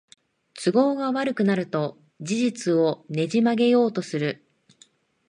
[0.55, 4.43] 都合が悪くなると事実をねじ曲げようとする